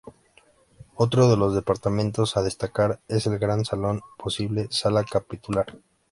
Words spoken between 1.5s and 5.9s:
departamentos a destacar es el gran salón, posible sala capitular.